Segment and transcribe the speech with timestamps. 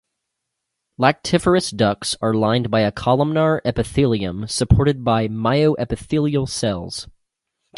[0.99, 7.07] Lactiferous ducts are lined by a columnar epithelium supported by myoepithelial cells.